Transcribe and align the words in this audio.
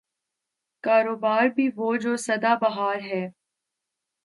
کاروبار 0.83 1.47
بھی 1.47 1.69
وہ 1.75 1.95
جو 1.97 2.15
صدا 2.17 2.53
بہار 2.61 2.99
ہے۔ 3.01 3.23